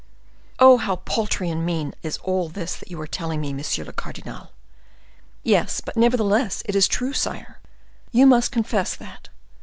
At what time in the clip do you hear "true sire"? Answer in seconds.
6.87-7.59